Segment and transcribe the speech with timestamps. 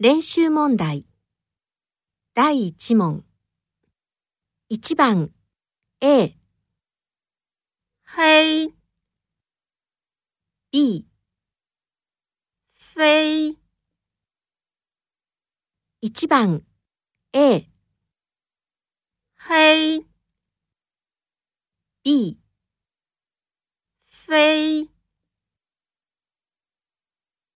[0.00, 1.04] 練習問題。
[2.32, 3.24] 第1問。
[4.70, 5.32] 1番。
[6.00, 6.36] A
[8.04, 8.72] 黑
[10.70, 11.04] B
[12.76, 13.56] 飞
[16.00, 16.62] 1番。
[17.32, 17.68] A
[19.36, 20.06] 黑
[22.04, 22.38] B